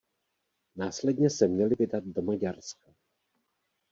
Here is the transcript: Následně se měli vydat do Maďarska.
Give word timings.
Následně 0.75 1.29
se 1.29 1.47
měli 1.47 1.75
vydat 1.75 2.03
do 2.03 2.21
Maďarska. 2.21 2.91